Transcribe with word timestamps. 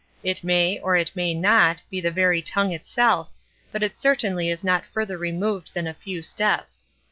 It 0.23 0.43
may, 0.43 0.79
or 0.79 0.95
it 0.97 1.15
may 1.15 1.35
not, 1.35 1.83
be 1.91 2.01
the 2.01 2.09
very 2.09 2.41
tongue 2.41 2.71
itself, 2.71 3.29
but 3.71 3.83
it 3.83 3.95
certainly 3.95 4.49
is 4.49 4.63
not 4.63 4.83
further 4.83 5.15
removed 5.15 5.75
than 5.75 5.85
a 5.85 5.93
few 5.93 6.23
steps. 6.23 6.85